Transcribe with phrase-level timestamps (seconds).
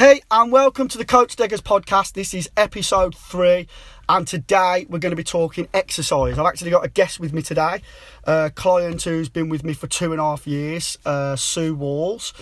[0.00, 2.14] Hey, and welcome to the Coach Deggers podcast.
[2.14, 3.68] This is episode three,
[4.08, 6.38] and today we're going to be talking exercise.
[6.38, 7.82] I've actually got a guest with me today,
[8.24, 12.32] a client who's been with me for two and a half years, uh, Sue Walls,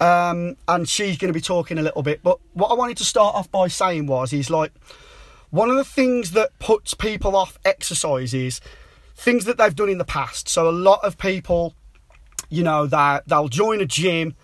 [0.00, 2.20] um, and she's going to be talking a little bit.
[2.20, 4.72] But what I wanted to start off by saying was, is like
[5.50, 8.60] one of the things that puts people off exercise is
[9.14, 10.48] things that they've done in the past.
[10.48, 11.74] So a lot of people,
[12.50, 14.34] you know, that they'll join a gym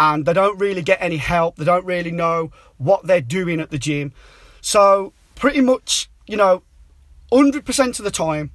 [0.00, 1.56] and they don't really get any help.
[1.56, 4.12] They don't really know what they're doing at the gym.
[4.60, 6.62] So pretty much, you know,
[7.32, 8.50] 100% of the time,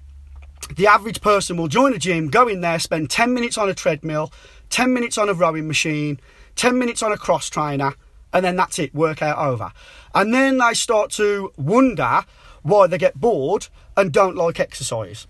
[0.75, 3.73] the average person will join a gym, go in there, spend 10 minutes on a
[3.73, 4.31] treadmill,
[4.69, 6.19] 10 minutes on a rowing machine,
[6.55, 7.93] 10 minutes on a cross trainer,
[8.31, 9.71] and then that's it, workout over.
[10.15, 12.23] And then they start to wonder
[12.63, 15.27] why they get bored and don't like exercise.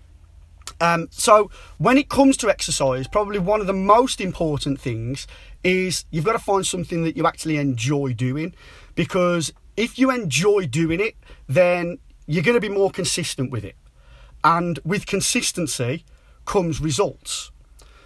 [0.80, 5.26] Um, so, when it comes to exercise, probably one of the most important things
[5.64, 8.54] is you've got to find something that you actually enjoy doing
[8.94, 11.16] because if you enjoy doing it,
[11.48, 13.76] then you're going to be more consistent with it.
[14.44, 16.04] And with consistency
[16.44, 17.50] comes results.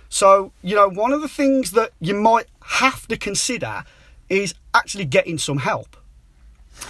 [0.08, 3.84] So, you know, one of the things that you might have to consider
[4.28, 5.96] is actually getting some help.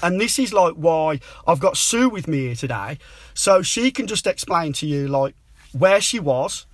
[0.02, 2.98] And this is like why I've got Sue with me here today.
[3.34, 5.34] So she can just explain to you, like,
[5.72, 6.66] where she was,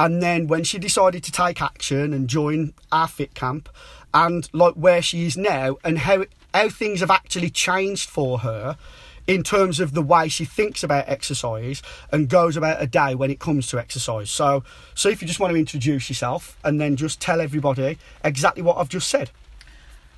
[0.00, 3.68] and then when she decided to take action and join our fit camp,
[4.14, 8.78] and like where she is now, and how how things have actually changed for her
[9.26, 13.30] in terms of the way she thinks about exercise and goes about a day when
[13.30, 14.30] it comes to exercise.
[14.30, 18.62] So, so if you just want to introduce yourself and then just tell everybody exactly
[18.62, 19.30] what I've just said.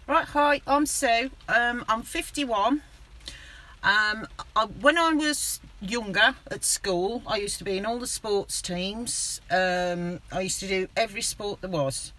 [0.07, 1.31] Right, hi, I'm Sue.
[1.49, 2.83] Um, I'm 51.
[3.85, 8.07] Um, I, when I was younger at school, I used to be in all the
[8.07, 9.41] sports teams.
[9.51, 12.13] Um, I used to do every sport there was.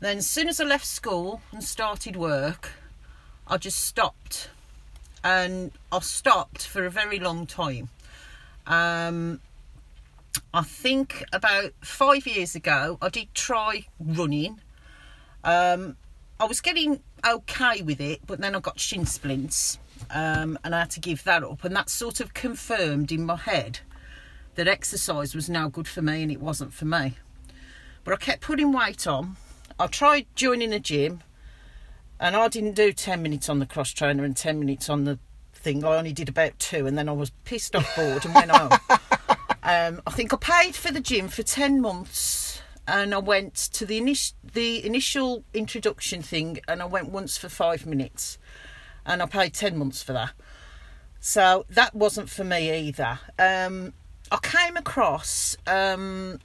[0.00, 2.72] Then, as soon as I left school and started work,
[3.46, 4.50] I just stopped.
[5.24, 7.88] And I stopped for a very long time.
[8.66, 9.40] Um,
[10.52, 14.60] I think about five years ago, I did try running.
[15.44, 15.96] Um,
[16.38, 19.78] I was getting okay with it, but then I got shin splints
[20.10, 21.64] um, and I had to give that up.
[21.64, 23.80] And that sort of confirmed in my head
[24.54, 27.16] that exercise was now good for me and it wasn't for me.
[28.04, 29.36] But I kept putting weight on.
[29.78, 31.22] I tried joining a gym
[32.18, 35.18] and I didn't do 10 minutes on the cross trainer and 10 minutes on the
[35.54, 35.84] thing.
[35.84, 38.78] I only did about two and then I was pissed off bored and went home.
[39.62, 43.84] Um, I think I paid for the gym for 10 months and I went to
[43.84, 48.38] the, init- the initial introduction thing and I went once for five minutes
[49.06, 50.32] and I paid 10 months for that.
[51.20, 53.20] So that wasn't for me either.
[53.38, 53.92] Um,
[54.32, 56.38] I came across um,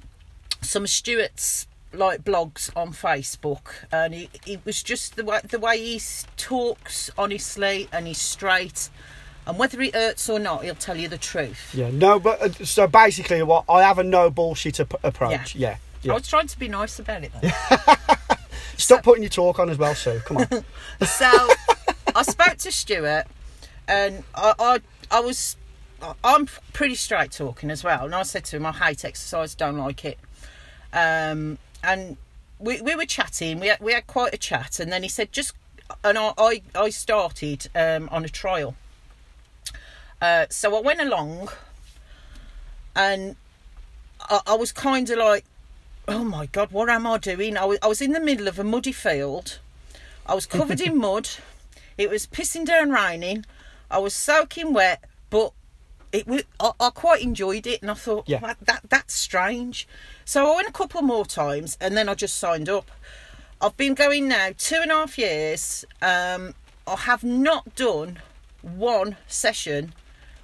[0.61, 5.77] some Stuart's like blogs on Facebook, and it, it was just the way the way
[5.77, 6.01] he
[6.37, 8.89] talks honestly and he's straight.
[9.47, 11.73] And whether he hurts or not, he'll tell you the truth.
[11.73, 15.55] Yeah, no, but uh, so basically, what I have a no bullshit ap- approach.
[15.55, 15.77] Yeah.
[16.01, 16.13] yeah.
[16.13, 17.49] I was trying to be nice about it though.
[18.77, 20.19] Stop putting your talk on as well, Sue.
[20.25, 20.47] Come on.
[21.05, 21.49] so
[22.15, 23.25] I spoke to Stuart,
[23.89, 24.79] and I, I,
[25.11, 25.57] I was,
[26.23, 28.05] I'm pretty straight talking as well.
[28.05, 30.17] And I said to him, I hate exercise, don't like it.
[30.93, 32.15] Um, and
[32.57, 35.33] we, we were chatting, we had, we had quite a chat, and then he said,
[35.33, 35.53] just,
[36.05, 38.75] and I, I, I started um, on a trial.
[40.21, 41.49] Uh, so I went along,
[42.95, 43.35] and
[44.21, 45.43] I, I was kind of like,
[46.07, 47.57] oh my god, what am I doing?
[47.57, 49.59] I was, I was in the middle of a muddy field.
[50.25, 51.29] I was covered in mud.
[51.97, 53.45] It was pissing down raining.
[53.89, 55.53] I was soaking wet, but
[56.11, 58.39] it was, I, I quite enjoyed it, and I thought, Yeah.
[58.39, 59.87] that, that that's strange.
[60.25, 62.89] So I went a couple more times, and then I just signed up.
[63.61, 65.85] I've been going now two and a half years.
[66.01, 66.53] Um,
[66.87, 68.19] I have not done
[68.61, 69.93] one session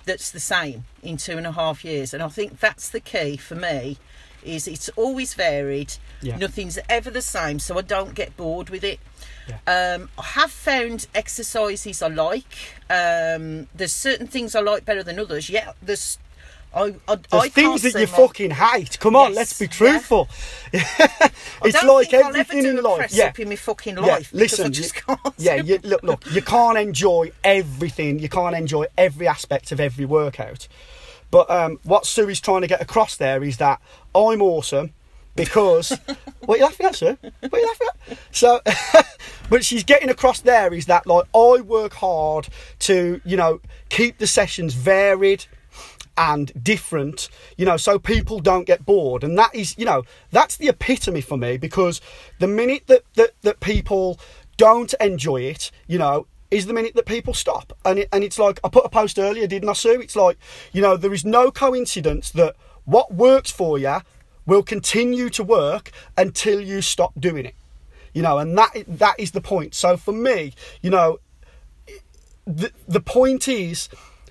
[0.06, 3.38] that's the same in two and a half years, and I think that's the key
[3.38, 3.98] for me.
[4.44, 5.94] Is it's always varied.
[6.22, 6.38] Yeah.
[6.38, 9.00] Nothing's ever the same, so I don't get bored with it.
[9.48, 9.58] Yeah.
[9.96, 12.56] Um, I have found exercises I like.
[12.90, 15.50] Um, there's certain things I like better than others.
[15.50, 16.18] Yeah, there's.
[16.74, 18.98] I, I, There's I things that you my- fucking hate.
[19.02, 19.72] Come on, Yes, let's be yeah.
[19.72, 20.30] truthful.
[20.74, 21.30] I
[21.66, 23.12] it's like think I'll ever everything in life.
[23.14, 23.34] Yeah.
[23.38, 24.32] in my fucking life.
[24.32, 25.34] because listen, I just you- can't.
[25.38, 28.20] yeah, you, look, look, you can't enjoy everything.
[28.20, 30.70] You can't enjoy every aspect of every workout.
[31.32, 33.82] But um, what Sue is trying to get across there is that
[34.14, 34.94] I'm awesome
[35.36, 35.90] because
[36.46, 37.18] what are you laughing at, Sue?
[37.22, 38.18] What are you laughing at?
[38.32, 38.60] So,
[39.50, 42.50] but she's getting across there is that like I work hard
[42.80, 45.46] to you know keep the sessions varied
[46.18, 49.24] and different, you know, so people don't get bored.
[49.24, 52.02] And that is, you know, that's the epitome for me because
[52.40, 54.20] the minute that, that, that people
[54.58, 57.74] don't enjoy it, you know, is the minute that people stop.
[57.84, 60.02] And it, and it's like I put a post earlier, didn't I, Sue?
[60.02, 60.38] It's like
[60.72, 62.56] you know there is no coincidence that
[62.86, 64.00] what works for you
[64.46, 67.56] will continue to work until you stop doing it.
[68.14, 69.74] You know, and that that is the point.
[69.74, 71.20] So for me, you know,
[72.46, 73.88] the the point is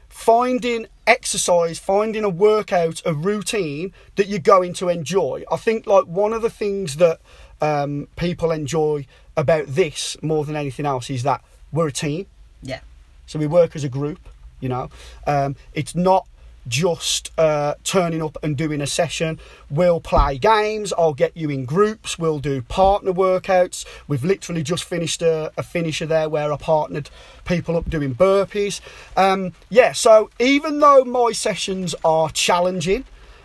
[0.08, 5.42] finding exercise, finding a workout, a routine that you're going to enjoy.
[5.50, 7.20] I think like one of the things that
[7.62, 9.06] um, people enjoy
[9.36, 12.26] about this more than anything else is that we're a team.
[12.62, 12.80] Yeah.
[13.26, 14.28] So we work as a group,
[14.60, 14.90] you know.
[15.26, 16.26] Um, it's not
[16.68, 19.38] just uh, turning up and doing a session.
[19.70, 20.92] We'll play games.
[20.96, 22.18] I'll get you in groups.
[22.18, 23.84] We'll do partner workouts.
[24.08, 27.10] We've literally just finished a, a finisher there where I partnered
[27.44, 28.80] people up doing burpees.
[29.16, 33.04] Um, yeah, so even though my sessions are challenging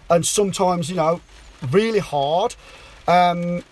[0.10, 1.22] and sometimes, you know,
[1.72, 2.56] really hard,
[3.08, 3.64] um,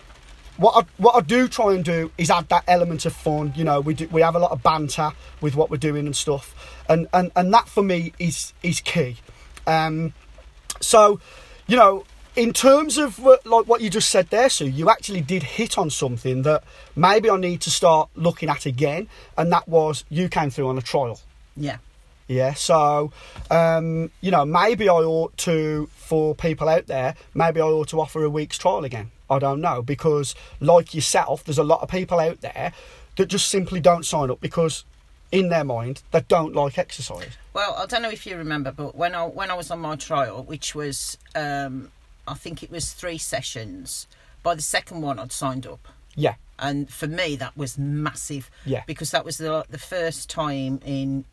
[0.56, 3.52] what I, what I do try and do is add that element of fun.
[3.56, 5.10] You know, we do, we have a lot of banter
[5.40, 6.54] with what we're doing and stuff,
[6.88, 9.16] and and, and that for me is is key.
[9.66, 10.12] Um,
[10.80, 11.20] so,
[11.66, 12.04] you know,
[12.36, 15.90] in terms of like what you just said there, Sue, you actually did hit on
[15.90, 16.64] something that
[16.96, 19.08] maybe I need to start looking at again,
[19.38, 21.20] and that was you came through on a trial.
[21.56, 21.78] Yeah.
[22.26, 23.12] Yeah, so
[23.50, 28.00] um, you know, maybe I ought to, for people out there, maybe I ought to
[28.00, 29.10] offer a week's trial again.
[29.30, 32.72] I don't know because, like yourself, there's a lot of people out there
[33.16, 34.84] that just simply don't sign up because,
[35.32, 37.36] in their mind, they don't like exercise.
[37.52, 39.96] Well, I don't know if you remember, but when I when I was on my
[39.96, 41.90] trial, which was um,
[42.28, 44.06] I think it was three sessions.
[44.42, 45.88] By the second one, I'd signed up.
[46.14, 46.34] Yeah.
[46.58, 48.50] And for me, that was massive.
[48.66, 48.82] Yeah.
[48.86, 51.24] Because that was the the first time in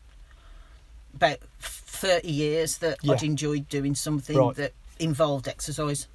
[1.14, 3.12] about thirty years that Yeah.
[3.12, 4.56] I'd enjoyed doing something Right.
[4.56, 6.06] that involved exercise,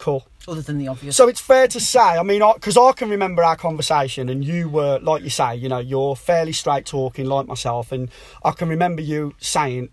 [0.00, 0.26] Cool.
[0.48, 1.14] other than the obvious.
[1.14, 4.66] So it's fair to say, I mean, because I, can remember our conversation, and you
[4.70, 8.08] were, like you say, you know, you're fairly straight talking, like myself, and
[8.42, 9.90] I can remember you saying,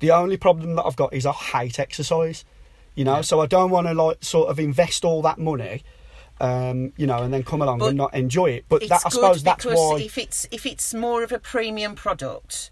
[0.00, 2.46] the only problem that I've got is I hate exercise,
[2.94, 5.82] you know, so I don't want to like sort of invest all that money,
[6.40, 8.64] um, you know, and then come along But and not enjoy it.
[8.70, 12.70] But that, I suppose that's why, if it's if it's more of a premium product,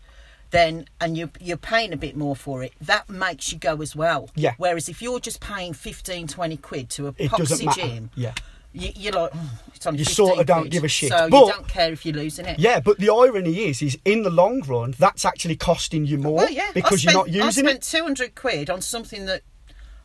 [0.51, 3.95] then and you you're paying a bit more for it, that makes you go as
[3.95, 4.31] well.
[4.35, 4.55] Yeah.
[4.59, 8.35] Whereas if you're just paying 15, 20 quid to a it doesn't poxy gym, Yeah.
[8.73, 11.11] you, you're like, "Oh, it's only You sorta don't quid." give a shit.
[11.11, 12.59] So But- you don't care if you're losing it.
[12.59, 16.35] Yeah, but the irony is, is in the long run, that's actually costing you more
[16.39, 16.71] Well, yeah.
[16.75, 17.85] because I you're not spent, using I it.
[17.85, 19.43] spent 200 quid on something that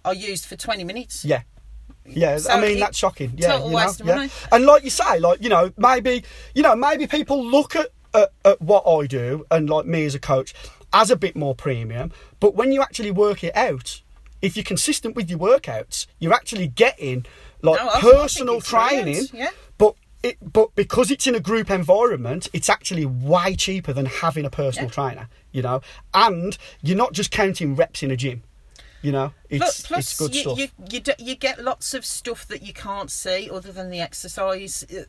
[0.04, 1.26] I used for 20 minutes.
[1.26, 1.42] Yeah.
[2.08, 3.34] Yeah, So I mean that's shocking.
[3.36, 4.16] Yeah, total you know, waste of yeah.
[4.16, 4.30] money.
[4.52, 8.32] And like you say, like you know, maybe you know, maybe people look at, at
[8.44, 10.54] at what I do and like me as a coach
[10.94, 12.12] as a bit more premium.
[12.40, 14.02] But when you actually work it out,
[14.42, 17.26] if you're consistent with your workouts, you're actually getting
[17.62, 19.26] like No, I think- I think personal training.
[19.34, 19.50] yeah.
[19.78, 24.46] But it, but because it's in a group environment, it's actually way cheaper than having
[24.46, 24.94] a personal Yeah.
[24.94, 25.30] trainer.
[25.52, 25.82] You know,
[26.14, 28.44] and you're not just counting reps in a gym.
[29.06, 30.58] You know, it's Plus, it's good you, stuff.
[30.58, 34.02] You, you, d- you get lots of stuff that you can't see other than the
[34.02, 34.84] exercise.
[34.84, 35.06] Uh,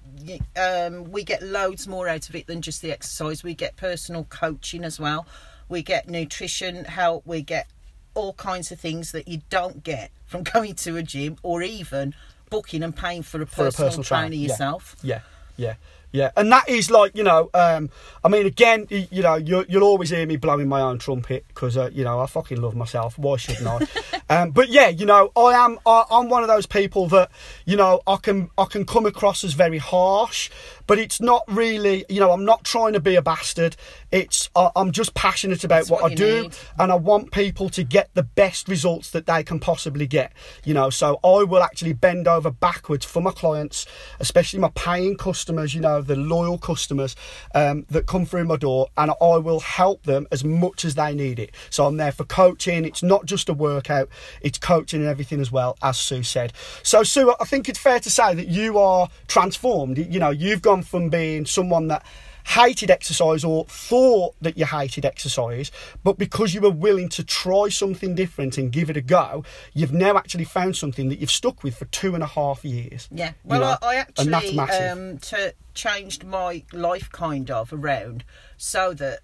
[0.61, 3.43] Um, we get loads more out of it than just the exercise.
[3.43, 5.27] We get personal coaching as well.
[5.71, 7.27] We get nutrition help.
[7.27, 7.69] We get
[8.13, 12.15] all kinds of things that you don't get from going to a gym or even
[12.51, 14.97] booking and paying for a for a personal, personal trainer trainer, yourself.
[15.03, 15.21] Yeah,
[15.57, 15.75] yeah, yeah.
[16.13, 17.91] Yeah, and that is like you know, um,
[18.25, 21.77] I mean, again, you know, you'll, you'll always hear me blowing my own trumpet because
[21.77, 23.19] uh, you know I fucking love myself.
[23.19, 23.87] Why shouldn't I?
[24.29, 25.79] um, but yeah, you know, I am.
[25.87, 27.31] I, I'm one of those people that
[27.65, 30.51] you know I can I can come across as very harsh,
[30.89, 32.05] but it's not really.
[32.09, 33.77] You know, I'm not trying to be a bastard.
[34.11, 36.57] It's I, I'm just passionate about That's what, what I do, need.
[36.79, 40.33] and I want people to get the best results that they can possibly get.
[40.65, 43.87] You know, so I will actually bend over backwards for my clients,
[44.19, 45.73] especially my paying customers.
[45.73, 47.15] You know, the loyal customers
[47.55, 51.15] um, that come through my door, and I will help them as much as they
[51.15, 51.53] need it.
[51.71, 52.85] So I'm there for coaching.
[52.85, 54.09] It's not just a workout;
[54.41, 56.53] it's coaching and everything as well, as Sue said.
[56.83, 59.99] So Sue, I think it's fair to say that you are transformed.
[59.99, 62.05] You know, you've gone from being someone that
[62.47, 65.73] hated exercise or thought that you hated exercise,
[66.05, 69.45] but because you were willing to try something different and give it a go,
[69.75, 73.09] you've now actually found something that you've stuck with for two and a half years.
[73.11, 73.29] Yeah.
[73.29, 78.25] you Well, know, I, I actually um, to changed my life kind of around
[78.57, 79.21] so that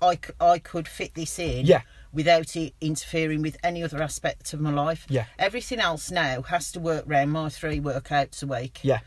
[0.00, 1.82] I, c- I could fit this in Yeah.
[2.16, 5.06] Without it interfering with any other aspect of my life.
[5.08, 5.26] Yeah.
[5.38, 8.80] Everything else now has to work around my three workouts a week.
[8.82, 9.00] yeah,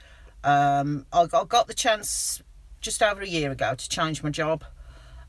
[0.43, 2.41] Um, I, got- I got the chance
[2.81, 4.63] just over a year ago to change my job.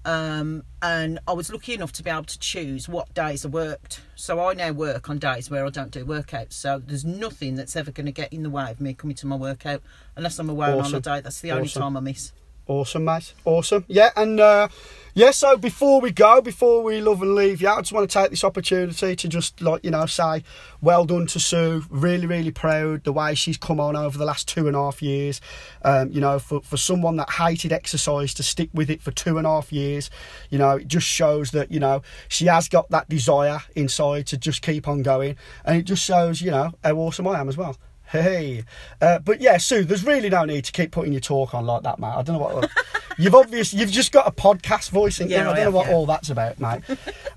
[0.05, 4.01] Um, and I was lucky enough to be able to choose what days I worked.
[4.15, 6.55] So I now work on days where I don't do workouts.
[6.55, 9.27] So there's nothing that's ever going to get in the way of me coming to
[9.27, 9.83] my workout
[10.17, 11.03] unless I'm away on Awesome.
[11.03, 11.21] holiday.
[11.23, 12.33] That's the only time I miss.
[12.71, 13.35] Awesome, mate.
[13.45, 13.85] Awesome.
[13.89, 14.69] Yeah, and uh,
[15.13, 15.33] yeah.
[15.33, 18.31] So before we go, before we love and leave you, I just want to take
[18.31, 20.45] this opportunity to just like you know say,
[20.81, 21.83] well done to Sue.
[21.91, 25.03] Really, really proud the way she's come on over the last two and a half
[25.03, 25.41] years.
[25.83, 29.37] Um, you know, for for someone that hated exercise to stick with it for two
[29.37, 30.09] and a half years,
[30.49, 34.39] you know, it just shows that you know she has got that desire inside to
[34.39, 35.35] just keep on going,
[35.65, 37.77] and it just shows you know how awesome I am as well.
[38.11, 38.65] Hey,
[39.01, 39.85] uh, but yeah, Sue.
[39.85, 42.09] There's really no need to keep putting your talk on like that, mate.
[42.09, 42.71] I don't know what
[43.19, 45.75] you've obviously you've just got a podcast voice, and Yeah, I don't I know have,
[45.75, 45.95] what yeah.
[45.95, 46.83] all that's about, mate.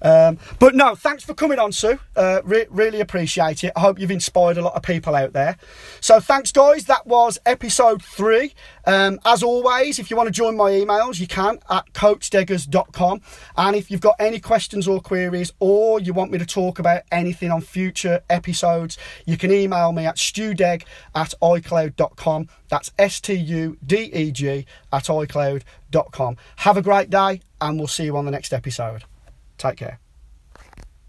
[0.02, 2.00] um, but no, thanks for coming on, Sue.
[2.16, 3.72] Uh, re- really appreciate it.
[3.76, 5.58] I hope you've inspired a lot of people out there.
[6.02, 6.86] So thanks, guys.
[6.86, 8.54] That was episode three.
[8.86, 13.22] Um, as always, if you want to join my emails, you can at coachdeggers.com.
[13.58, 17.04] And if you've got any questions or queries, or you want me to talk about
[17.12, 20.18] anything on future episodes, you can email me at
[20.64, 20.84] studeg
[21.16, 22.48] at iCloud.com.
[22.70, 26.38] That's S T U D E G at iCloud.com.
[26.58, 29.04] Have a great day, and we'll see you on the next episode.
[29.58, 30.03] Take care.